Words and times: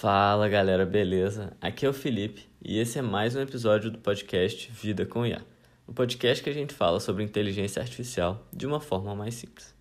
Fala 0.00 0.48
galera, 0.48 0.86
beleza? 0.86 1.52
Aqui 1.60 1.84
é 1.84 1.88
o 1.90 1.92
Felipe 1.92 2.48
e 2.64 2.78
esse 2.78 2.98
é 2.98 3.02
mais 3.02 3.36
um 3.36 3.40
episódio 3.42 3.90
do 3.90 3.98
podcast 3.98 4.72
Vida 4.72 5.04
com 5.04 5.26
IA, 5.26 5.42
o 5.86 5.92
podcast 5.92 6.42
que 6.42 6.48
a 6.48 6.54
gente 6.54 6.72
fala 6.72 6.98
sobre 6.98 7.22
inteligência 7.22 7.82
artificial 7.82 8.42
de 8.50 8.66
uma 8.66 8.80
forma 8.80 9.14
mais 9.14 9.34
simples. 9.34 9.74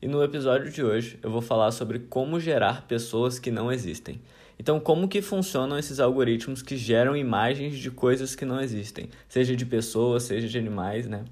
E 0.00 0.06
no 0.06 0.22
episódio 0.22 0.70
de 0.70 0.80
hoje 0.84 1.18
eu 1.20 1.28
vou 1.28 1.42
falar 1.42 1.72
sobre 1.72 1.98
como 1.98 2.38
gerar 2.38 2.86
pessoas 2.86 3.40
que 3.40 3.50
não 3.50 3.72
existem. 3.72 4.20
Então, 4.60 4.78
como 4.78 5.08
que 5.08 5.20
funcionam 5.20 5.76
esses 5.76 5.98
algoritmos 5.98 6.62
que 6.62 6.76
geram 6.76 7.16
imagens 7.16 7.76
de 7.76 7.90
coisas 7.90 8.36
que 8.36 8.44
não 8.44 8.60
existem, 8.60 9.10
seja 9.28 9.56
de 9.56 9.66
pessoas, 9.66 10.22
seja 10.22 10.46
de 10.46 10.56
animais, 10.56 11.08
né? 11.08 11.24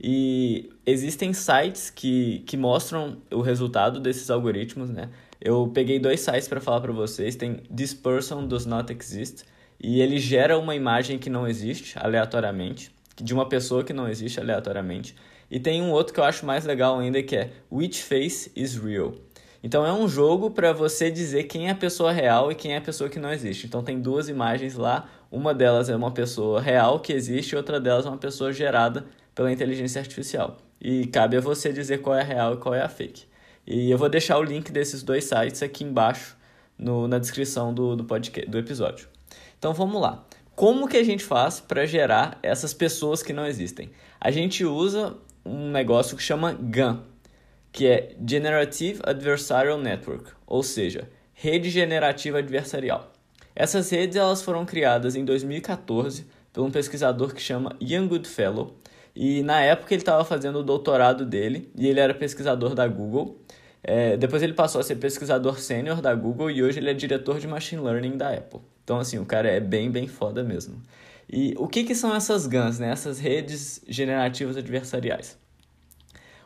E 0.00 0.72
existem 0.84 1.32
sites 1.32 1.90
que, 1.90 2.40
que 2.40 2.56
mostram 2.56 3.18
o 3.30 3.40
resultado 3.40 4.00
desses 4.00 4.28
algoritmos, 4.30 4.90
né? 4.90 5.10
Eu 5.44 5.68
peguei 5.68 5.98
dois 5.98 6.20
sites 6.20 6.48
para 6.48 6.58
falar 6.58 6.80
para 6.80 6.90
vocês. 6.90 7.36
Tem 7.36 7.56
This 7.76 7.92
Person 7.92 8.46
Does 8.46 8.64
Not 8.64 8.90
Exist 8.90 9.44
e 9.78 10.00
ele 10.00 10.18
gera 10.18 10.58
uma 10.58 10.74
imagem 10.74 11.18
que 11.18 11.28
não 11.28 11.46
existe 11.46 11.98
aleatoriamente, 11.98 12.90
de 13.14 13.34
uma 13.34 13.46
pessoa 13.46 13.84
que 13.84 13.92
não 13.92 14.08
existe 14.08 14.40
aleatoriamente. 14.40 15.14
E 15.50 15.60
tem 15.60 15.82
um 15.82 15.90
outro 15.90 16.14
que 16.14 16.18
eu 16.18 16.24
acho 16.24 16.46
mais 16.46 16.64
legal 16.64 16.98
ainda 16.98 17.22
que 17.22 17.36
é 17.36 17.50
Which 17.70 18.02
Face 18.02 18.50
is 18.56 18.74
Real. 18.74 19.12
Então 19.62 19.84
é 19.84 19.92
um 19.92 20.08
jogo 20.08 20.50
para 20.50 20.72
você 20.72 21.10
dizer 21.10 21.44
quem 21.44 21.68
é 21.68 21.72
a 21.72 21.74
pessoa 21.74 22.10
real 22.10 22.50
e 22.50 22.54
quem 22.54 22.72
é 22.72 22.78
a 22.78 22.80
pessoa 22.80 23.10
que 23.10 23.18
não 23.18 23.30
existe. 23.30 23.66
Então 23.66 23.82
tem 23.82 24.00
duas 24.00 24.30
imagens 24.30 24.76
lá, 24.76 25.10
uma 25.30 25.52
delas 25.52 25.90
é 25.90 25.96
uma 25.96 26.10
pessoa 26.10 26.58
real 26.58 27.00
que 27.00 27.12
existe, 27.12 27.52
e 27.52 27.56
outra 27.56 27.78
delas 27.78 28.06
é 28.06 28.08
uma 28.08 28.16
pessoa 28.16 28.50
gerada 28.50 29.04
pela 29.34 29.52
inteligência 29.52 30.00
artificial. 30.00 30.56
E 30.80 31.06
cabe 31.08 31.36
a 31.36 31.40
você 31.40 31.70
dizer 31.70 31.98
qual 31.98 32.16
é 32.16 32.22
a 32.22 32.24
real 32.24 32.54
e 32.54 32.56
qual 32.56 32.74
é 32.74 32.80
a 32.80 32.88
fake. 32.88 33.33
E 33.66 33.90
eu 33.90 33.96
vou 33.96 34.08
deixar 34.08 34.38
o 34.38 34.42
link 34.42 34.70
desses 34.70 35.02
dois 35.02 35.24
sites 35.24 35.62
aqui 35.62 35.84
embaixo 35.84 36.36
no, 36.78 37.08
na 37.08 37.18
descrição 37.18 37.72
do, 37.72 37.96
do, 37.96 38.04
podcast, 38.04 38.50
do 38.50 38.58
episódio. 38.58 39.08
Então 39.58 39.72
vamos 39.72 40.00
lá. 40.00 40.24
Como 40.54 40.86
que 40.86 40.96
a 40.96 41.02
gente 41.02 41.24
faz 41.24 41.60
para 41.60 41.86
gerar 41.86 42.38
essas 42.42 42.74
pessoas 42.74 43.22
que 43.22 43.32
não 43.32 43.46
existem? 43.46 43.90
A 44.20 44.30
gente 44.30 44.64
usa 44.64 45.16
um 45.44 45.70
negócio 45.70 46.16
que 46.16 46.22
chama 46.22 46.52
GAN, 46.52 47.02
que 47.72 47.86
é 47.86 48.14
Generative 48.24 49.00
Adversarial 49.02 49.78
Network, 49.78 50.30
ou 50.46 50.62
seja, 50.62 51.08
rede 51.32 51.70
generativa 51.70 52.38
adversarial. 52.38 53.12
Essas 53.56 53.90
redes 53.90 54.16
elas 54.16 54.42
foram 54.42 54.64
criadas 54.64 55.16
em 55.16 55.24
2014 55.24 56.26
por 56.52 56.62
um 56.62 56.70
pesquisador 56.70 57.34
que 57.34 57.42
chama 57.42 57.76
Ian 57.80 58.06
Goodfellow, 58.06 58.76
e 59.14 59.42
na 59.42 59.60
época 59.60 59.94
ele 59.94 60.02
estava 60.02 60.24
fazendo 60.24 60.58
o 60.58 60.62
doutorado 60.62 61.24
dele 61.24 61.70
e 61.76 61.86
ele 61.86 62.00
era 62.00 62.12
pesquisador 62.12 62.74
da 62.74 62.86
Google. 62.88 63.38
É, 63.86 64.16
depois 64.16 64.42
ele 64.42 64.54
passou 64.54 64.80
a 64.80 64.84
ser 64.84 64.96
pesquisador 64.96 65.60
sênior 65.60 66.00
da 66.00 66.14
Google 66.14 66.50
e 66.50 66.62
hoje 66.62 66.78
ele 66.78 66.88
é 66.88 66.94
diretor 66.94 67.38
de 67.38 67.46
machine 67.46 67.82
learning 67.82 68.16
da 68.16 68.30
Apple. 68.30 68.60
Então, 68.82 68.98
assim, 68.98 69.18
o 69.18 69.26
cara 69.26 69.48
é 69.48 69.60
bem, 69.60 69.90
bem 69.90 70.08
foda 70.08 70.42
mesmo. 70.42 70.82
E 71.30 71.54
o 71.58 71.68
que, 71.68 71.84
que 71.84 71.94
são 71.94 72.14
essas 72.14 72.46
GANs, 72.46 72.78
né? 72.78 72.90
essas 72.90 73.18
redes 73.18 73.82
generativas 73.86 74.56
adversariais? 74.56 75.38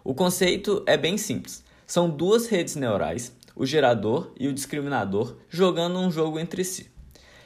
O 0.03 0.15
conceito 0.15 0.83
é 0.85 0.97
bem 0.97 1.17
simples. 1.17 1.63
São 1.87 2.11
duas 2.11 2.49
redes 2.49 2.75
neurais, 2.75 3.33
o 3.55 3.65
gerador 3.65 4.33
e 4.39 4.49
o 4.49 4.53
discriminador, 4.53 5.37
jogando 5.49 5.99
um 5.99 6.11
jogo 6.11 6.41
entre 6.41 6.65
si. 6.65 6.91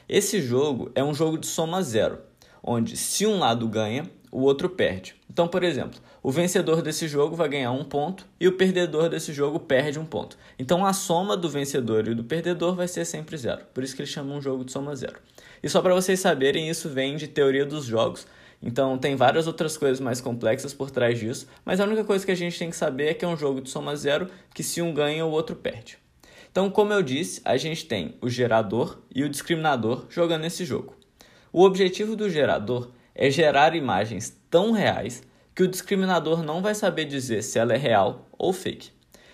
Esse 0.09 0.41
jogo 0.41 0.91
é 0.95 1.03
um 1.03 1.13
jogo 1.13 1.37
de 1.37 1.45
soma 1.45 1.83
zero, 1.83 2.19
onde 2.63 2.97
se 2.97 3.27
um 3.27 3.37
lado 3.37 3.67
ganha, 3.67 4.09
o 4.31 4.41
outro 4.41 4.69
perde. 4.69 5.15
Então, 5.33 5.47
por 5.47 5.63
exemplo, 5.63 5.99
o 6.21 6.31
vencedor 6.31 6.83
desse 6.83 7.07
jogo 7.07 7.35
vai 7.35 7.49
ganhar 7.49 7.71
um 7.71 7.83
ponto 7.83 8.23
e 8.39 8.47
o 8.47 8.51
perdedor 8.51 9.09
desse 9.09 9.33
jogo 9.33 9.59
perde 9.59 9.97
um 9.97 10.05
ponto. 10.05 10.37
Então, 10.59 10.85
a 10.85 10.93
soma 10.93 11.35
do 11.35 11.49
vencedor 11.49 12.07
e 12.07 12.13
do 12.13 12.23
perdedor 12.23 12.75
vai 12.75 12.87
ser 12.87 13.03
sempre 13.03 13.35
zero. 13.35 13.65
Por 13.73 13.83
isso 13.83 13.95
que 13.95 14.03
eles 14.03 14.11
chamam 14.11 14.37
um 14.37 14.41
jogo 14.41 14.63
de 14.63 14.71
soma 14.71 14.95
zero. 14.95 15.15
E 15.63 15.67
só 15.67 15.81
para 15.81 15.95
vocês 15.95 16.19
saberem, 16.19 16.69
isso 16.69 16.87
vem 16.87 17.15
de 17.15 17.27
teoria 17.27 17.65
dos 17.65 17.85
jogos. 17.85 18.27
Então, 18.61 18.95
tem 18.95 19.15
várias 19.15 19.47
outras 19.47 19.75
coisas 19.75 19.99
mais 19.99 20.21
complexas 20.21 20.71
por 20.71 20.91
trás 20.91 21.19
disso, 21.19 21.47
mas 21.65 21.79
a 21.79 21.85
única 21.85 22.03
coisa 22.03 22.23
que 22.23 22.31
a 22.31 22.35
gente 22.35 22.59
tem 22.59 22.69
que 22.69 22.75
saber 22.75 23.07
é 23.07 23.13
que 23.15 23.25
é 23.25 23.27
um 23.27 23.35
jogo 23.35 23.59
de 23.59 23.71
soma 23.71 23.95
zero, 23.95 24.29
que 24.53 24.61
se 24.61 24.83
um 24.83 24.93
ganha, 24.93 25.25
o 25.25 25.31
outro 25.31 25.55
perde. 25.55 25.97
Então, 26.51 26.69
como 26.69 26.93
eu 26.93 27.01
disse, 27.01 27.41
a 27.43 27.57
gente 27.57 27.87
tem 27.87 28.13
o 28.21 28.29
gerador 28.29 28.99
e 29.13 29.23
o 29.23 29.29
discriminador 29.29 30.05
jogando 30.11 30.45
esse 30.45 30.63
jogo. 30.63 30.95
O 31.51 31.63
objetivo 31.63 32.15
do 32.15 32.29
gerador 32.29 32.91
é 33.15 33.29
gerar 33.29 33.75
imagens 33.75 34.35
tão 34.49 34.71
reais 34.71 35.23
que 35.55 35.63
o 35.63 35.67
discriminador 35.67 36.43
não 36.43 36.61
vai 36.61 36.73
saber 36.73 37.05
dizer 37.05 37.43
se 37.43 37.59
ela 37.59 37.73
é 37.73 37.77
real 37.77 38.27
ou 38.37 38.51
fake. 38.51 38.91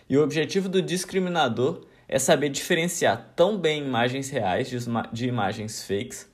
E 0.10 0.18
o 0.18 0.24
objetivo 0.24 0.68
do 0.68 0.82
discriminador 0.82 1.86
é 2.08 2.18
saber 2.18 2.50
diferenciar 2.50 3.34
tão 3.36 3.58
bem 3.58 3.86
imagens 3.86 4.30
reais 4.30 4.70
de 5.14 5.28
imagens 5.28 5.84
fakes 5.84 6.30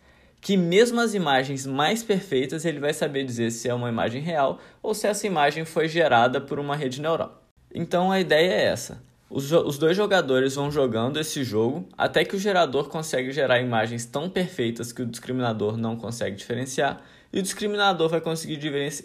que 0.45 0.56
mesmo 0.56 1.01
as 1.01 1.16
imagens 1.16 1.66
mais 1.66 2.03
perfeitas 2.03 2.66
ele 2.66 2.79
vai 2.79 2.94
saber 2.94 3.25
dizer 3.25 3.50
se 3.50 3.68
é 3.68 3.74
uma 3.74 3.90
imagem 3.90 4.22
real 4.22 4.59
ou 4.81 4.94
se 4.94 5.07
essa 5.07 5.25
imagem 5.25 5.66
foi 5.66 5.88
gerada 5.88 6.40
por 6.40 6.59
uma 6.59 6.75
rede 6.75 7.01
neural. 7.01 7.41
Então 7.74 8.12
a 8.12 8.19
ideia 8.19 8.53
é 8.53 8.66
essa. 8.66 9.01
Os, 9.28 9.51
os 9.51 9.79
dois 9.79 9.97
jogadores 9.97 10.53
vão 10.53 10.69
jogando 10.69 11.19
esse 11.19 11.44
jogo 11.44 11.90
até 11.97 12.24
que 12.24 12.35
o 12.35 12.40
gerador 12.40 12.90
consegue 12.90 13.31
gerar 13.31 13.59
imagens 13.59 14.06
tão 14.06 14.29
perfeitas 14.29 14.94
que 14.94 15.01
o 15.01 15.06
discriminador 15.07 15.78
não 15.78 15.97
consegue 15.97 16.38
diferenciar 16.38 17.01
e 17.35 17.40
o 17.40 17.44
discriminador 17.44 18.07
vai 18.07 18.22
conseguir 18.22 18.57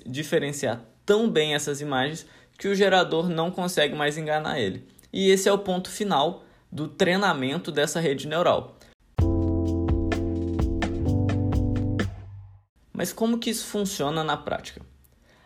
diferenciar 0.06 0.84
tão 1.04 1.28
bem 1.28 1.54
essas 1.54 1.80
imagens 1.80 2.24
que 2.56 2.68
o 2.68 2.74
gerador 2.76 3.28
não 3.28 3.50
consegue 3.50 3.96
mais 3.96 4.16
enganar 4.16 4.60
ele. 4.60 4.86
E 5.12 5.30
esse 5.30 5.48
é 5.48 5.52
o 5.52 5.58
ponto 5.58 5.90
final 5.90 6.44
do 6.70 6.86
treinamento 6.86 7.72
dessa 7.72 7.98
rede 7.98 8.28
neural. 8.28 8.78
Mas 12.92 13.12
como 13.12 13.38
que 13.38 13.50
isso 13.50 13.66
funciona 13.66 14.22
na 14.22 14.36
prática? 14.36 14.80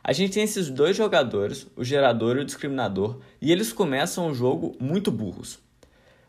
A 0.03 0.12
gente 0.12 0.34
tem 0.34 0.43
esses 0.43 0.69
dois 0.69 0.94
jogadores, 0.94 1.67
o 1.75 1.83
gerador 1.83 2.37
e 2.37 2.41
o 2.41 2.44
discriminador, 2.44 3.21
e 3.41 3.50
eles 3.50 3.73
começam 3.73 4.28
o 4.28 4.34
jogo 4.34 4.77
muito 4.78 5.11
burros. 5.11 5.59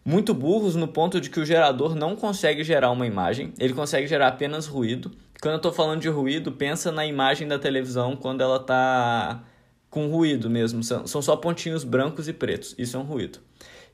Muito 0.05 0.33
burros 0.33 0.75
no 0.75 0.87
ponto 0.87 1.19
de 1.19 1.29
que 1.29 1.39
o 1.41 1.45
gerador 1.45 1.95
não 1.95 2.15
consegue 2.15 2.63
gerar 2.63 2.91
uma 2.91 3.05
imagem, 3.05 3.53
ele 3.59 3.73
consegue 3.73 4.07
gerar 4.07 4.29
apenas 4.29 4.67
ruído, 4.67 5.11
quando 5.45 5.53
eu 5.53 5.57
estou 5.57 5.73
falando 5.73 6.01
de 6.01 6.09
ruído, 6.09 6.51
pensa 6.51 6.91
na 6.91 7.05
imagem 7.05 7.47
da 7.47 7.59
televisão 7.59 8.15
quando 8.15 8.41
ela 8.41 8.55
está 8.55 9.43
com 9.91 10.07
ruído 10.07 10.49
mesmo. 10.49 10.83
São, 10.83 11.05
são 11.05 11.21
só 11.21 11.35
pontinhos 11.35 11.83
brancos 11.83 12.27
e 12.27 12.33
pretos. 12.33 12.73
Isso 12.79 12.97
é 12.97 12.99
um 12.99 13.03
ruído. 13.03 13.37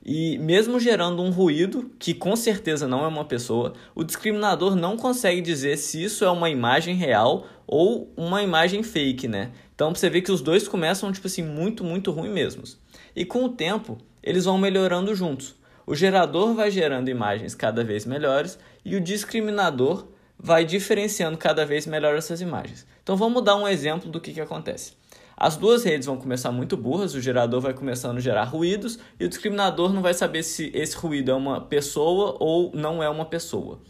E 0.02 0.38
mesmo 0.38 0.80
gerando 0.80 1.20
um 1.20 1.28
ruído, 1.28 1.90
que 1.98 2.14
com 2.14 2.34
certeza 2.36 2.88
não 2.88 3.04
é 3.04 3.06
uma 3.06 3.26
pessoa, 3.26 3.74
o 3.94 4.02
discriminador 4.02 4.74
não 4.74 4.96
consegue 4.96 5.42
dizer 5.42 5.76
se 5.76 6.02
isso 6.02 6.24
é 6.24 6.30
uma 6.30 6.48
imagem 6.48 6.94
real 6.94 7.46
ou 7.66 8.10
uma 8.16 8.42
imagem 8.42 8.82
fake, 8.82 9.28
né? 9.28 9.50
Então 9.74 9.94
você 9.94 10.08
vê 10.08 10.22
que 10.22 10.32
os 10.32 10.40
dois 10.40 10.66
começam, 10.66 11.12
tipo 11.12 11.26
assim, 11.26 11.42
muito, 11.42 11.84
muito 11.84 12.12
ruim 12.12 12.30
mesmos. 12.30 12.78
E 13.14 13.26
com 13.26 13.44
o 13.44 13.50
tempo, 13.50 13.98
eles 14.22 14.46
vão 14.46 14.56
melhorando 14.56 15.14
juntos. 15.14 15.54
O 15.86 15.94
gerador 15.94 16.54
vai 16.54 16.70
gerando 16.70 17.10
imagens 17.10 17.54
cada 17.54 17.84
vez 17.84 18.06
melhores 18.06 18.58
e 18.82 18.96
o 18.96 19.00
discriminador 19.02 20.06
vai 20.42 20.64
diferenciando 20.64 21.38
cada 21.38 21.64
vez 21.64 21.86
melhor 21.86 22.16
essas 22.16 22.40
imagens. 22.40 22.84
Então 23.02 23.16
vamos 23.16 23.44
dar 23.44 23.54
um 23.54 23.68
exemplo 23.68 24.10
do 24.10 24.20
que, 24.20 24.32
que 24.32 24.40
acontece. 24.40 24.94
As 25.36 25.56
duas 25.56 25.84
redes 25.84 26.06
vão 26.06 26.16
começar 26.16 26.50
muito 26.50 26.76
burras, 26.76 27.14
o 27.14 27.20
gerador 27.20 27.60
vai 27.60 27.72
começando 27.72 28.16
a 28.16 28.20
gerar 28.20 28.44
ruídos 28.44 28.98
e 29.18 29.24
o 29.24 29.28
discriminador 29.28 29.92
não 29.92 30.02
vai 30.02 30.14
saber 30.14 30.42
se 30.42 30.70
esse 30.74 30.96
ruído 30.96 31.30
é 31.30 31.34
uma 31.34 31.60
pessoa 31.60 32.36
ou 32.40 32.70
não 32.74 33.02
é 33.02 33.08
uma 33.08 33.24
pessoa. 33.24 33.80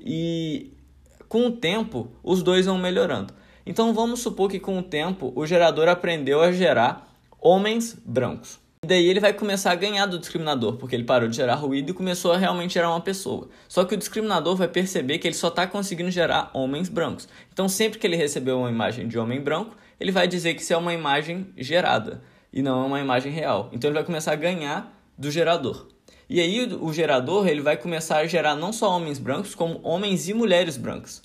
E 0.00 0.72
com 1.28 1.46
o 1.46 1.50
tempo, 1.50 2.10
os 2.22 2.42
dois 2.42 2.66
vão 2.66 2.78
melhorando. 2.78 3.34
Então 3.66 3.92
vamos 3.92 4.20
supor 4.20 4.50
que 4.50 4.58
com 4.58 4.78
o 4.78 4.82
tempo 4.82 5.32
o 5.36 5.46
gerador 5.46 5.88
aprendeu 5.88 6.40
a 6.40 6.50
gerar 6.50 7.14
homens 7.40 7.96
brancos. 8.04 8.58
E 8.80 8.86
daí 8.86 9.08
ele 9.08 9.18
vai 9.18 9.32
começar 9.32 9.72
a 9.72 9.74
ganhar 9.74 10.06
do 10.06 10.20
discriminador, 10.20 10.76
porque 10.76 10.94
ele 10.94 11.02
parou 11.02 11.28
de 11.28 11.34
gerar 11.34 11.56
ruído 11.56 11.90
e 11.90 11.92
começou 11.92 12.32
a 12.32 12.36
realmente 12.36 12.74
gerar 12.74 12.90
uma 12.90 13.00
pessoa. 13.00 13.48
Só 13.66 13.84
que 13.84 13.94
o 13.94 13.96
discriminador 13.96 14.54
vai 14.54 14.68
perceber 14.68 15.18
que 15.18 15.26
ele 15.26 15.34
só 15.34 15.48
está 15.48 15.66
conseguindo 15.66 16.12
gerar 16.12 16.48
homens 16.54 16.88
brancos. 16.88 17.28
Então, 17.52 17.68
sempre 17.68 17.98
que 17.98 18.06
ele 18.06 18.14
receber 18.14 18.52
uma 18.52 18.70
imagem 18.70 19.08
de 19.08 19.18
homem 19.18 19.40
branco, 19.40 19.76
ele 19.98 20.12
vai 20.12 20.28
dizer 20.28 20.54
que 20.54 20.62
isso 20.62 20.72
é 20.72 20.76
uma 20.76 20.94
imagem 20.94 21.48
gerada 21.56 22.22
e 22.52 22.62
não 22.62 22.84
é 22.84 22.86
uma 22.86 23.00
imagem 23.00 23.32
real. 23.32 23.68
Então, 23.72 23.88
ele 23.88 23.96
vai 23.96 24.04
começar 24.04 24.32
a 24.32 24.36
ganhar 24.36 24.96
do 25.18 25.28
gerador. 25.28 25.88
E 26.30 26.40
aí, 26.40 26.72
o 26.80 26.92
gerador 26.92 27.48
ele 27.48 27.60
vai 27.60 27.76
começar 27.76 28.18
a 28.18 28.26
gerar 28.26 28.54
não 28.54 28.72
só 28.72 28.96
homens 28.96 29.18
brancos, 29.18 29.56
como 29.56 29.80
homens 29.82 30.28
e 30.28 30.34
mulheres 30.34 30.76
brancas. 30.76 31.20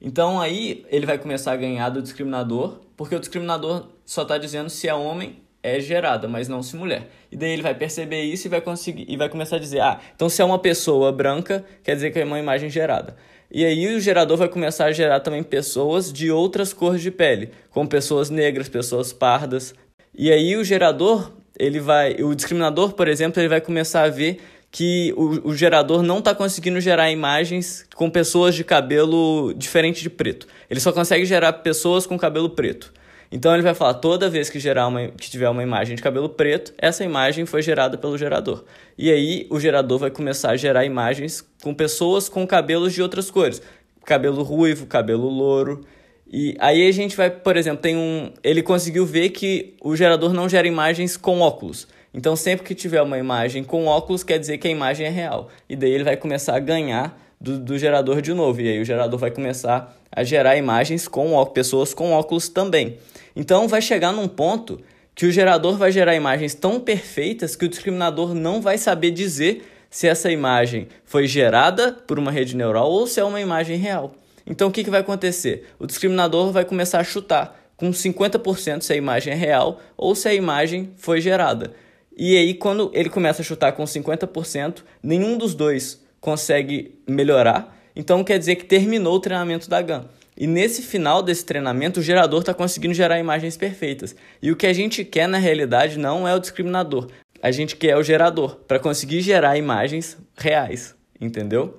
Então, 0.00 0.40
aí, 0.40 0.86
ele 0.88 1.04
vai 1.04 1.18
começar 1.18 1.52
a 1.52 1.56
ganhar 1.56 1.90
do 1.90 2.00
discriminador, 2.00 2.80
porque 2.96 3.14
o 3.14 3.20
discriminador 3.20 3.88
só 4.06 4.22
está 4.22 4.38
dizendo 4.38 4.70
se 4.70 4.88
é 4.88 4.94
homem 4.94 5.44
é 5.66 5.80
gerada, 5.80 6.28
mas 6.28 6.48
não 6.48 6.62
se 6.62 6.76
mulher. 6.76 7.08
E 7.30 7.36
daí 7.36 7.52
ele 7.52 7.62
vai 7.62 7.74
perceber 7.74 8.22
isso 8.22 8.46
e 8.46 8.50
vai 8.50 8.60
conseguir 8.60 9.06
e 9.08 9.16
vai 9.16 9.28
começar 9.28 9.56
a 9.56 9.58
dizer: 9.58 9.80
"Ah, 9.80 9.98
então 10.14 10.28
se 10.28 10.40
é 10.40 10.44
uma 10.44 10.58
pessoa 10.58 11.10
branca, 11.10 11.64
quer 11.82 11.94
dizer 11.94 12.10
que 12.10 12.18
é 12.18 12.24
uma 12.24 12.38
imagem 12.38 12.70
gerada". 12.70 13.16
E 13.50 13.64
aí 13.64 13.94
o 13.94 14.00
gerador 14.00 14.36
vai 14.36 14.48
começar 14.48 14.86
a 14.86 14.92
gerar 14.92 15.20
também 15.20 15.42
pessoas 15.42 16.12
de 16.12 16.30
outras 16.30 16.72
cores 16.72 17.00
de 17.00 17.10
pele, 17.10 17.50
como 17.70 17.88
pessoas 17.88 18.28
negras, 18.28 18.68
pessoas 18.68 19.12
pardas. 19.12 19.74
E 20.14 20.32
aí 20.32 20.56
o 20.56 20.64
gerador, 20.64 21.32
ele 21.58 21.78
vai, 21.78 22.14
o 22.22 22.34
discriminador, 22.34 22.92
por 22.94 23.06
exemplo, 23.06 23.40
ele 23.40 23.48
vai 23.48 23.60
começar 23.60 24.02
a 24.02 24.08
ver 24.08 24.40
que 24.70 25.14
o, 25.16 25.50
o 25.50 25.54
gerador 25.54 26.02
não 26.02 26.18
está 26.18 26.34
conseguindo 26.34 26.80
gerar 26.80 27.10
imagens 27.10 27.86
com 27.94 28.10
pessoas 28.10 28.54
de 28.54 28.64
cabelo 28.64 29.54
diferente 29.54 30.02
de 30.02 30.10
preto. 30.10 30.46
Ele 30.68 30.80
só 30.80 30.92
consegue 30.92 31.24
gerar 31.24 31.52
pessoas 31.54 32.04
com 32.04 32.18
cabelo 32.18 32.50
preto. 32.50 32.92
Então 33.30 33.52
ele 33.52 33.62
vai 33.62 33.74
falar 33.74 33.94
toda 33.94 34.30
vez 34.30 34.48
que 34.48 34.58
gerar 34.58 34.86
uma, 34.86 35.08
que 35.08 35.30
tiver 35.30 35.48
uma 35.48 35.62
imagem 35.62 35.96
de 35.96 36.02
cabelo 36.02 36.28
preto, 36.28 36.72
essa 36.78 37.04
imagem 37.04 37.44
foi 37.44 37.62
gerada 37.62 37.98
pelo 37.98 38.16
gerador. 38.16 38.64
E 38.96 39.10
aí 39.10 39.46
o 39.50 39.58
gerador 39.58 39.98
vai 39.98 40.10
começar 40.10 40.50
a 40.50 40.56
gerar 40.56 40.84
imagens 40.84 41.44
com 41.62 41.74
pessoas 41.74 42.28
com 42.28 42.46
cabelos 42.46 42.92
de 42.92 43.02
outras 43.02 43.30
cores, 43.30 43.60
cabelo 44.04 44.42
ruivo, 44.42 44.86
cabelo 44.86 45.28
louro. 45.28 45.84
E 46.30 46.56
aí 46.58 46.88
a 46.88 46.92
gente 46.92 47.16
vai, 47.16 47.30
por 47.30 47.56
exemplo, 47.56 47.82
tem 47.82 47.96
um, 47.96 48.32
ele 48.42 48.62
conseguiu 48.62 49.06
ver 49.06 49.30
que 49.30 49.74
o 49.80 49.94
gerador 49.94 50.32
não 50.32 50.48
gera 50.48 50.66
imagens 50.66 51.16
com 51.16 51.40
óculos. 51.40 51.86
Então, 52.16 52.34
sempre 52.34 52.64
que 52.64 52.74
tiver 52.74 53.02
uma 53.02 53.18
imagem 53.18 53.62
com 53.62 53.84
óculos, 53.84 54.24
quer 54.24 54.38
dizer 54.38 54.56
que 54.56 54.66
a 54.66 54.70
imagem 54.70 55.06
é 55.06 55.10
real. 55.10 55.50
E 55.68 55.76
daí 55.76 55.90
ele 55.90 56.02
vai 56.02 56.16
começar 56.16 56.56
a 56.56 56.58
ganhar 56.58 57.20
do, 57.38 57.58
do 57.58 57.78
gerador 57.78 58.22
de 58.22 58.32
novo. 58.32 58.62
E 58.62 58.68
aí 58.70 58.80
o 58.80 58.84
gerador 58.86 59.20
vai 59.20 59.30
começar 59.30 59.94
a 60.10 60.24
gerar 60.24 60.56
imagens 60.56 61.06
com 61.06 61.34
ó, 61.34 61.44
pessoas 61.44 61.92
com 61.92 62.12
óculos 62.12 62.48
também. 62.48 62.96
Então, 63.36 63.68
vai 63.68 63.82
chegar 63.82 64.12
num 64.12 64.26
ponto 64.26 64.80
que 65.14 65.26
o 65.26 65.30
gerador 65.30 65.76
vai 65.76 65.92
gerar 65.92 66.16
imagens 66.16 66.54
tão 66.54 66.80
perfeitas 66.80 67.54
que 67.54 67.66
o 67.66 67.68
discriminador 67.68 68.34
não 68.34 68.62
vai 68.62 68.78
saber 68.78 69.10
dizer 69.10 69.70
se 69.90 70.08
essa 70.08 70.32
imagem 70.32 70.88
foi 71.04 71.26
gerada 71.26 71.92
por 71.92 72.18
uma 72.18 72.32
rede 72.32 72.56
neural 72.56 72.90
ou 72.90 73.06
se 73.06 73.20
é 73.20 73.24
uma 73.24 73.42
imagem 73.42 73.76
real. 73.76 74.14
Então, 74.46 74.68
o 74.68 74.70
que, 74.72 74.82
que 74.82 74.90
vai 74.90 75.00
acontecer? 75.00 75.66
O 75.78 75.86
discriminador 75.86 76.50
vai 76.50 76.64
começar 76.64 76.98
a 76.98 77.04
chutar 77.04 77.60
com 77.76 77.90
50% 77.90 78.80
se 78.80 78.94
a 78.94 78.96
imagem 78.96 79.34
é 79.34 79.36
real 79.36 79.82
ou 79.98 80.14
se 80.14 80.26
a 80.26 80.32
imagem 80.32 80.90
foi 80.96 81.20
gerada. 81.20 81.72
E 82.18 82.34
aí, 82.34 82.54
quando 82.54 82.90
ele 82.94 83.10
começa 83.10 83.42
a 83.42 83.44
chutar 83.44 83.72
com 83.72 83.84
50%, 83.84 84.82
nenhum 85.02 85.36
dos 85.36 85.54
dois 85.54 86.02
consegue 86.18 86.98
melhorar. 87.06 87.76
Então, 87.94 88.24
quer 88.24 88.38
dizer 88.38 88.56
que 88.56 88.64
terminou 88.64 89.16
o 89.16 89.20
treinamento 89.20 89.68
da 89.68 89.82
GAN. 89.82 90.06
E 90.34 90.46
nesse 90.46 90.80
final 90.80 91.22
desse 91.22 91.44
treinamento, 91.44 92.00
o 92.00 92.02
gerador 92.02 92.40
está 92.40 92.54
conseguindo 92.54 92.94
gerar 92.94 93.18
imagens 93.18 93.54
perfeitas. 93.56 94.16
E 94.40 94.50
o 94.50 94.56
que 94.56 94.66
a 94.66 94.72
gente 94.72 95.04
quer 95.04 95.28
na 95.28 95.36
realidade 95.36 95.98
não 95.98 96.26
é 96.26 96.34
o 96.34 96.38
discriminador. 96.38 97.08
A 97.42 97.50
gente 97.50 97.76
quer 97.76 97.98
o 97.98 98.02
gerador 98.02 98.56
para 98.66 98.78
conseguir 98.78 99.20
gerar 99.20 99.58
imagens 99.58 100.16
reais, 100.38 100.94
entendeu? 101.20 101.78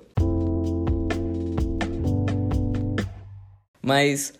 Mas 3.82 4.34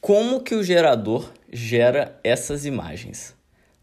como 0.00 0.40
que 0.40 0.54
o 0.54 0.62
gerador 0.62 1.32
gera 1.52 2.16
essas 2.22 2.64
imagens? 2.64 3.35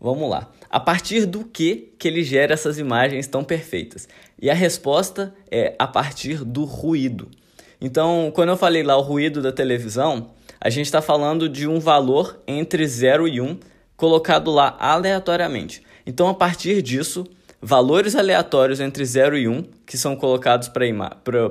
Vamos 0.03 0.29
lá. 0.29 0.51
A 0.69 0.81
partir 0.81 1.25
do 1.25 1.45
que 1.45 1.93
que 1.97 2.09
ele 2.09 2.23
gera 2.23 2.53
essas 2.53 2.77
imagens 2.77 3.25
tão 3.25 3.41
perfeitas? 3.41 4.05
E 4.37 4.49
a 4.49 4.53
resposta 4.53 5.33
é 5.49 5.75
a 5.79 5.87
partir 5.87 6.43
do 6.43 6.65
ruído. 6.65 7.31
Então, 7.79 8.29
quando 8.35 8.49
eu 8.49 8.57
falei 8.57 8.83
lá 8.83 8.97
o 8.97 9.01
ruído 9.01 9.41
da 9.41 9.53
televisão, 9.53 10.31
a 10.59 10.69
gente 10.69 10.87
está 10.87 11.01
falando 11.01 11.47
de 11.47 11.69
um 11.69 11.79
valor 11.79 12.37
entre 12.45 12.85
0 12.85 13.29
e 13.29 13.39
1 13.39 13.45
um, 13.45 13.57
colocado 13.95 14.51
lá 14.51 14.75
aleatoriamente. 14.77 15.81
Então, 16.05 16.27
a 16.27 16.33
partir 16.33 16.81
disso, 16.81 17.25
valores 17.63 18.13
aleatórios 18.13 18.81
entre 18.81 19.05
0 19.05 19.37
e 19.37 19.47
1, 19.47 19.51
um, 19.51 19.63
que 19.85 19.97
são 19.97 20.17
colocados 20.17 20.67
para 20.67 20.85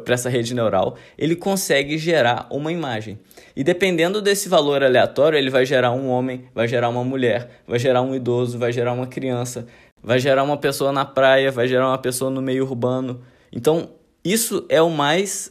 essa 0.09 0.29
rede 0.29 0.55
neural, 0.55 0.97
ele 1.17 1.35
consegue 1.35 1.97
gerar 1.97 2.47
uma 2.51 2.71
imagem. 2.71 3.19
E 3.57 3.65
dependendo 3.65 4.21
desse 4.21 4.47
valor 4.47 4.83
aleatório, 4.83 5.39
ele 5.39 5.49
vai 5.49 5.65
gerar 5.65 5.91
um 5.93 6.11
homem, 6.11 6.45
vai 6.55 6.69
gerar 6.69 6.91
uma 6.91 7.03
mulher, 7.03 7.63
vai 7.67 7.79
gerar 7.79 8.03
um 8.03 8.15
idoso, 8.15 8.59
vai 8.59 8.73
gerar 8.73 8.93
uma 8.93 9.07
criança, 9.07 9.67
vai 10.03 10.19
gerar 10.19 10.43
uma 10.43 10.59
pessoa 10.59 10.93
na 10.93 11.07
praia, 11.07 11.51
vai 11.51 11.67
gerar 11.67 11.89
uma 11.89 11.99
pessoa 11.99 12.31
no 12.31 12.43
meio 12.43 12.65
urbano. 12.65 13.23
Então, 13.51 13.91
isso 14.23 14.67
é 14.69 14.83
o 14.83 14.91
mais 14.91 15.51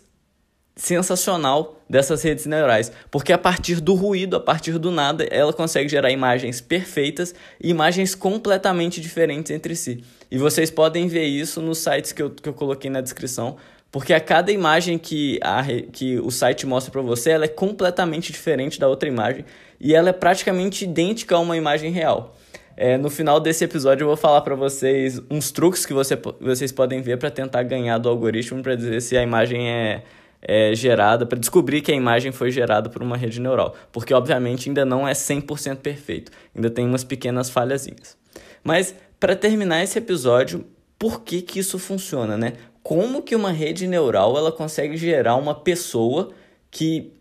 sensacional 0.75 1.80
dessas 1.91 2.23
redes 2.23 2.45
neurais, 2.45 2.89
porque 3.11 3.33
a 3.33 3.37
partir 3.37 3.81
do 3.81 3.93
ruído, 3.93 4.37
a 4.37 4.39
partir 4.39 4.79
do 4.79 4.89
nada, 4.89 5.25
ela 5.25 5.51
consegue 5.51 5.89
gerar 5.89 6.09
imagens 6.09 6.61
perfeitas 6.61 7.35
e 7.61 7.69
imagens 7.69 8.15
completamente 8.15 9.01
diferentes 9.01 9.51
entre 9.51 9.75
si. 9.75 10.01
E 10.31 10.37
vocês 10.37 10.71
podem 10.71 11.09
ver 11.09 11.25
isso 11.25 11.61
nos 11.61 11.79
sites 11.79 12.13
que 12.13 12.23
eu, 12.23 12.29
que 12.29 12.47
eu 12.47 12.53
coloquei 12.53 12.89
na 12.89 13.01
descrição, 13.01 13.57
porque 13.91 14.13
a 14.13 14.21
cada 14.21 14.53
imagem 14.53 14.97
que, 14.97 15.37
a, 15.43 15.61
que 15.91 16.17
o 16.19 16.31
site 16.31 16.65
mostra 16.65 16.89
para 16.89 17.01
você, 17.01 17.31
ela 17.31 17.43
é 17.43 17.49
completamente 17.49 18.31
diferente 18.31 18.79
da 18.79 18.87
outra 18.87 19.09
imagem 19.09 19.43
e 19.77 19.93
ela 19.93 20.09
é 20.09 20.13
praticamente 20.13 20.85
idêntica 20.85 21.35
a 21.35 21.39
uma 21.39 21.57
imagem 21.57 21.91
real. 21.91 22.37
É, 22.77 22.97
no 22.97 23.09
final 23.09 23.37
desse 23.37 23.65
episódio 23.65 24.05
eu 24.05 24.07
vou 24.07 24.15
falar 24.15 24.39
para 24.41 24.55
vocês 24.55 25.21
uns 25.29 25.51
truques 25.51 25.85
que 25.85 25.93
você, 25.93 26.17
vocês 26.39 26.71
podem 26.71 27.01
ver 27.01 27.17
para 27.17 27.29
tentar 27.29 27.63
ganhar 27.63 27.97
do 27.97 28.07
algoritmo 28.07 28.63
para 28.63 28.75
dizer 28.75 29.01
se 29.01 29.17
a 29.17 29.21
imagem 29.21 29.69
é 29.69 30.03
é, 30.41 30.73
gerada, 30.73 31.25
para 31.25 31.39
descobrir 31.39 31.81
que 31.81 31.91
a 31.91 31.95
imagem 31.95 32.31
foi 32.31 32.51
gerada 32.51 32.89
por 32.89 33.01
uma 33.01 33.15
rede 33.15 33.39
neural, 33.39 33.75
porque 33.91 34.13
obviamente 34.13 34.69
ainda 34.69 34.83
não 34.83 35.07
é 35.07 35.13
100% 35.13 35.77
perfeito, 35.77 36.31
ainda 36.55 36.69
tem 36.69 36.85
umas 36.85 37.03
pequenas 37.03 37.49
falhazinhas. 37.49 38.17
Mas 38.63 38.95
para 39.19 39.35
terminar 39.35 39.83
esse 39.83 39.97
episódio, 39.97 40.65
por 40.97 41.21
que, 41.21 41.41
que 41.41 41.59
isso 41.59 41.77
funciona, 41.77 42.37
né? 42.37 42.53
Como 42.83 43.21
que 43.21 43.35
uma 43.35 43.51
rede 43.51 43.87
neural 43.87 44.35
ela 44.37 44.51
consegue 44.51 44.97
gerar 44.97 45.35
uma 45.35 45.53
pessoa 45.53 46.31
que 46.71 47.13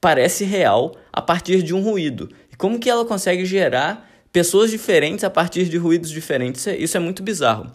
parece 0.00 0.44
real 0.44 0.94
a 1.12 1.22
partir 1.22 1.62
de 1.62 1.74
um 1.74 1.82
ruído? 1.82 2.30
E 2.52 2.56
como 2.56 2.78
que 2.78 2.90
ela 2.90 3.04
consegue 3.04 3.46
gerar 3.46 4.08
pessoas 4.30 4.70
diferentes 4.70 5.24
a 5.24 5.30
partir 5.30 5.64
de 5.68 5.78
ruídos 5.78 6.10
diferentes? 6.10 6.66
Isso 6.66 6.96
é, 6.96 7.00
é 7.00 7.02
muito 7.02 7.22
bizarro. 7.22 7.70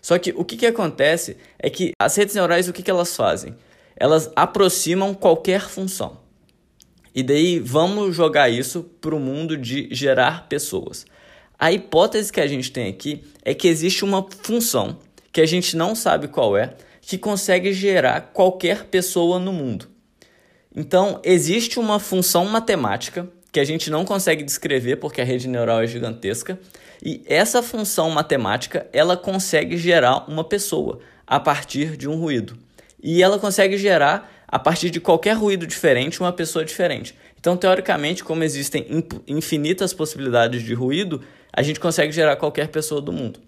Só 0.00 0.18
que 0.18 0.34
o 0.36 0.44
que, 0.44 0.56
que 0.56 0.66
acontece 0.66 1.36
é 1.58 1.70
que 1.70 1.92
as 1.96 2.16
redes 2.16 2.34
neurais, 2.34 2.68
o 2.68 2.72
que, 2.72 2.82
que 2.82 2.90
elas 2.90 3.14
fazem? 3.14 3.54
Elas 3.96 4.30
aproximam 4.34 5.14
qualquer 5.14 5.68
função. 5.68 6.20
E 7.14 7.22
daí 7.22 7.58
vamos 7.58 8.16
jogar 8.16 8.48
isso 8.48 8.82
para 9.00 9.14
o 9.14 9.20
mundo 9.20 9.56
de 9.56 9.88
gerar 9.92 10.48
pessoas. 10.48 11.04
A 11.58 11.70
hipótese 11.70 12.32
que 12.32 12.40
a 12.40 12.46
gente 12.46 12.72
tem 12.72 12.88
aqui 12.88 13.22
é 13.44 13.54
que 13.54 13.68
existe 13.68 14.04
uma 14.04 14.26
função 14.42 14.98
que 15.30 15.40
a 15.40 15.46
gente 15.46 15.76
não 15.76 15.94
sabe 15.94 16.28
qual 16.28 16.56
é, 16.56 16.74
que 17.00 17.18
consegue 17.18 17.72
gerar 17.72 18.32
qualquer 18.32 18.84
pessoa 18.84 19.38
no 19.38 19.52
mundo. 19.52 19.88
Então, 20.74 21.20
existe 21.22 21.78
uma 21.78 21.98
função 21.98 22.46
matemática 22.46 23.28
que 23.50 23.60
a 23.60 23.64
gente 23.64 23.90
não 23.90 24.04
consegue 24.04 24.42
descrever 24.42 24.96
porque 24.96 25.20
a 25.20 25.24
rede 25.24 25.46
neural 25.46 25.82
é 25.82 25.86
gigantesca, 25.86 26.58
e 27.04 27.22
essa 27.26 27.62
função 27.62 28.08
matemática, 28.10 28.86
ela 28.92 29.16
consegue 29.16 29.76
gerar 29.76 30.30
uma 30.30 30.44
pessoa 30.44 31.00
a 31.26 31.38
partir 31.38 31.96
de 31.96 32.08
um 32.08 32.16
ruído 32.16 32.56
e 33.02 33.22
ela 33.22 33.38
consegue 33.38 33.76
gerar, 33.76 34.30
a 34.46 34.58
partir 34.58 34.90
de 34.90 35.00
qualquer 35.00 35.32
ruído 35.32 35.66
diferente, 35.66 36.20
uma 36.20 36.32
pessoa 36.32 36.64
diferente. 36.64 37.14
Então, 37.38 37.56
teoricamente, 37.56 38.22
como 38.22 38.44
existem 38.44 38.86
infinitas 39.26 39.92
possibilidades 39.92 40.62
de 40.62 40.74
ruído, 40.74 41.20
a 41.52 41.62
gente 41.62 41.80
consegue 41.80 42.12
gerar 42.12 42.36
qualquer 42.36 42.68
pessoa 42.68 43.00
do 43.00 43.12
mundo. 43.12 43.40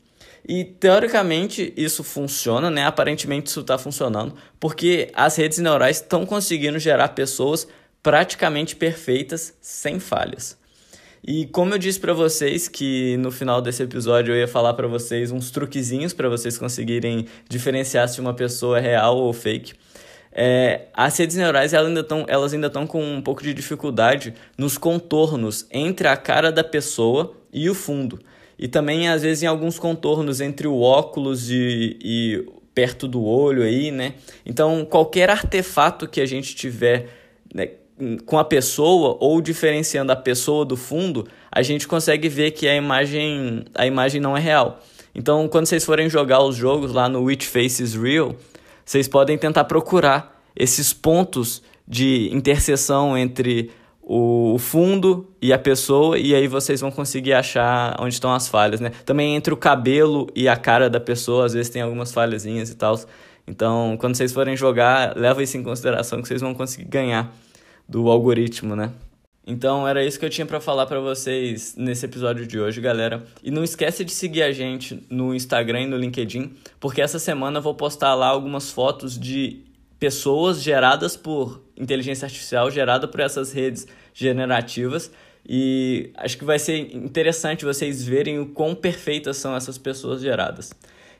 E 0.47 0.65
teoricamente 0.65 1.73
isso 1.77 2.03
funciona, 2.03 2.71
né? 2.71 2.85
Aparentemente 2.85 3.47
isso 3.47 3.61
está 3.61 3.79
funcionando, 3.79 4.35
porque 4.59 5.11
as 5.15 5.37
redes 5.37 5.59
neurais 5.59 5.97
estão 5.97 6.27
conseguindo 6.27 6.79
gerar 6.79 7.09
pessoas 7.11 7.67
praticamente 8.03 8.77
perfeitas 8.77 9.55
sem 9.61 9.99
falhas. 9.99 10.59
E 11.27 11.47
como 11.47 11.73
eu 11.73 11.79
disse 11.79 11.99
para 11.99 12.13
vocês 12.13 12.69
que 12.69 13.17
no 13.17 13.31
final 13.31 13.63
desse 13.63 13.83
episódio 13.83 14.35
eu 14.35 14.39
ia 14.39 14.47
falar 14.47 14.75
para 14.75 14.87
vocês 14.87 15.33
uns 15.33 15.51
truquezinhos 15.51 16.13
para 16.13 16.29
vocês 16.29 16.59
conseguirem 16.59 17.27
diferenciar 17.49 18.07
se 18.11 18.21
uma 18.21 18.35
pessoa 18.35 18.79
é 18.79 18.83
real 18.83 19.17
ou 19.17 19.33
fake. 19.33 19.73
É, 20.31 20.89
as 20.93 21.17
redes 21.17 21.37
neurais 21.37 21.73
elas 21.73 21.89
ainda 21.89 22.01
estão 22.01 22.27
elas 22.29 22.53
ainda 22.53 22.67
estão 22.67 22.87
com 22.87 23.03
um 23.03 23.23
pouco 23.23 23.43
de 23.43 23.55
dificuldade 23.55 24.35
nos 24.59 24.77
contornos 24.77 25.67
entre 25.71 26.09
a 26.09 26.17
cara 26.17 26.53
da 26.53 26.63
pessoa 26.63 27.35
e 27.51 27.71
o 27.71 27.75
fundo. 27.75 28.21
E 28.59 28.69
também, 28.69 29.09
às 29.09 29.23
vezes, 29.23 29.43
em 29.43 29.47
alguns 29.47 29.79
contornos 29.79 30.41
entre 30.41 30.67
o 30.69 30.81
óculos 30.81 31.51
e, 31.51 31.99
e 32.03 32.47
perto 32.75 33.09
do 33.09 33.25
olho 33.25 33.63
aí, 33.63 33.91
né? 33.91 34.15
Então, 34.45 34.85
qualquer 34.85 35.31
artefato 35.31 36.07
que 36.07 36.21
a 36.21 36.27
gente 36.27 36.55
tiver 36.55 37.09
né, 37.53 37.71
com 38.27 38.39
a 38.39 38.45
pessoa 38.45 39.17
ou 39.21 39.41
diferenciando 39.41 40.13
a 40.13 40.17
pessoa 40.17 40.65
do 40.65 40.77
fundo, 40.77 41.27
a 41.51 41.63
gente 41.63 41.87
consegue 41.87 42.29
ver 42.29 42.51
que 42.51 42.67
a 42.67 42.75
imagem, 42.75 43.65
a 43.75 43.87
imagem 43.87 44.21
não 44.21 44.37
é 44.37 44.41
real. 44.41 44.81
Então, 45.15 45.47
quando 45.47 45.67
vocês 45.67 45.85
forem 45.85 46.09
jogar 46.11 46.43
os 46.43 46.57
jogos 46.57 46.93
lá 46.93 47.09
no 47.09 47.23
Which 47.23 47.47
Face 47.47 47.83
is 47.83 47.95
Real, 47.95 48.35
vocês 48.85 49.07
podem 49.07 49.39
tentar 49.39 49.65
procurar 49.65 50.43
esses 50.57 50.93
pontos 50.93 51.63
de 51.87 52.29
interseção 52.33 53.17
entre 53.17 53.71
o 54.03 54.59
fundo 54.59 55.27
e 55.41 55.53
a 55.53 55.59
pessoa, 55.59 56.19
e 56.19 56.35
aí 56.35 56.47
vocês 56.47 56.81
vão 56.81 56.91
conseguir 56.91 57.33
achar 57.33 57.97
onde 57.99 58.13
estão 58.13 58.35
as 58.35 58.49
falhas, 58.49 58.79
né? 58.81 58.91
Também 59.07 59.35
entre 59.35 59.55
o 59.55 59.57
cabelo 59.57 60.27
e 60.35 60.47
a 60.47 60.57
cara 60.57 60.91
da 60.91 61.01
pessoa, 61.01 61.47
às 61.47 61.55
vezes 61.55 61.71
tem 61.71 61.81
algumas 61.81 62.13
falhazinhas 62.13 62.69
e 62.69 62.75
tal. 62.75 63.01
Então, 63.47 63.97
quando 63.99 64.15
vocês 64.15 64.33
forem 64.33 64.57
jogar, 64.57 65.17
leva 65.17 65.43
isso 65.43 65.57
em 65.57 65.63
consideração 65.63 66.21
que 66.21 66.29
vocês 66.29 66.41
vão 66.41 66.55
conseguir 66.55 66.85
ganhar 66.85 67.35
do 67.89 68.11
algoritmo, 68.11 68.75
né? 68.75 68.93
Então 69.47 69.87
era 69.87 70.05
isso 70.05 70.19
que 70.19 70.25
eu 70.25 70.31
tinha 70.31 70.47
para 70.47 70.59
falar 70.59 70.87
para 70.87 71.01
vocês 71.01 71.75
nesse 71.77 72.07
episódio 72.07 72.47
de 72.47 72.59
hoje, 72.59 72.81
galera. 72.81 73.23
E 73.43 73.51
não 73.51 73.63
esquece 73.63 74.05
de 74.05 74.13
seguir 74.13 74.43
a 74.43 74.53
gente 74.53 75.05
no 75.11 75.35
Instagram 75.35 75.83
e 75.83 75.87
no 75.87 75.99
LinkedIn, 75.99 76.55
porque 76.81 77.03
essa 77.03 77.19
semana 77.19 77.59
eu 77.59 77.63
vou 77.63 77.75
postar 77.75 78.15
lá 78.15 78.29
algumas 78.29 78.71
fotos 78.71 79.19
de 79.19 79.63
pessoas 79.99 80.63
geradas 80.63 81.17
por 81.17 81.63
inteligência 81.77 82.25
artificial, 82.25 82.71
gerada 82.71 83.07
por 83.07 83.21
essas 83.21 83.53
redes 83.53 83.87
generativas. 84.15 85.11
E 85.47 86.11
acho 86.17 86.39
que 86.39 86.45
vai 86.45 86.59
ser 86.59 86.97
interessante 86.97 87.67
vocês 87.67 88.03
verem 88.03 88.39
o 88.39 88.47
quão 88.47 88.75
perfeitas 88.75 89.37
são 89.37 89.55
essas 89.55 89.77
pessoas 89.77 90.23
geradas. 90.23 90.73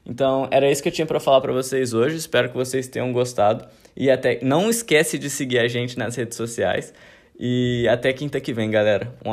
Então, 0.07 0.47
era 0.51 0.71
isso 0.71 0.83
que 0.83 0.89
eu 0.89 0.93
tinha 0.93 1.07
para 1.07 1.19
falar 1.19 1.41
para 1.41 1.53
vocês 1.53 1.95
hoje. 1.95 2.17
Espero 2.17 2.51
que 2.51 2.57
vocês 2.57 2.87
tenham 2.87 3.13
gostado. 3.13 3.67
E 3.97 4.11
até 4.11 4.39
não 4.43 4.69
esquece 4.69 5.19
de 5.19 5.31
seguir 5.31 5.59
a 5.59 5.69
gente 5.69 5.99
nas 5.99 6.17
redes 6.17 6.37
sociais. 6.37 6.93
E 7.39 7.87
até 7.89 8.13
quinta 8.13 8.41
que 8.41 8.53
vem, 8.53 8.71
galera. 8.71 9.13
Um 9.25 9.33